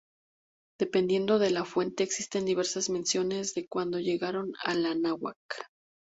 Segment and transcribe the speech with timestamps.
[0.79, 5.37] Dependiendo de la fuente, existen diversas menciones de cuándo llegaron al Anáhuac.